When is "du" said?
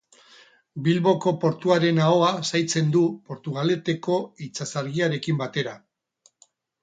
2.97-3.03